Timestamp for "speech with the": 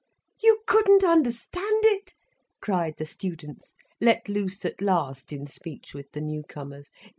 5.45-6.21